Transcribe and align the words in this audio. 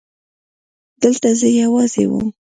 دلته 1.01 1.29
زه 1.39 1.47
يوازې 1.61 2.05
وم. 2.11 2.27